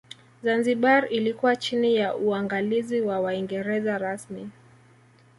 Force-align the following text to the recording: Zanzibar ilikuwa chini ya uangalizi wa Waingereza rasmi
Zanzibar 0.43 1.09
ilikuwa 1.13 1.55
chini 1.55 1.95
ya 1.95 2.15
uangalizi 2.15 3.01
wa 3.01 3.19
Waingereza 3.19 3.97
rasmi 3.97 4.49